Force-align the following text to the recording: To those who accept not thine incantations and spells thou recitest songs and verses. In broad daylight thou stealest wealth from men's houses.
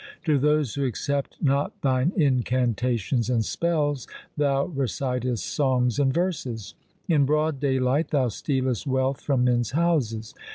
To 0.25 0.39
those 0.39 0.73
who 0.73 0.83
accept 0.83 1.37
not 1.43 1.79
thine 1.83 2.11
incantations 2.15 3.29
and 3.29 3.45
spells 3.45 4.07
thou 4.35 4.65
recitest 4.69 5.43
songs 5.43 5.99
and 5.99 6.11
verses. 6.11 6.73
In 7.07 7.23
broad 7.25 7.59
daylight 7.59 8.07
thou 8.07 8.29
stealest 8.29 8.87
wealth 8.87 9.21
from 9.21 9.43
men's 9.43 9.73
houses. 9.77 10.33